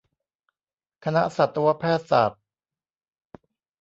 [1.03, 2.41] คณะสัตวแพทย์ศาสตร์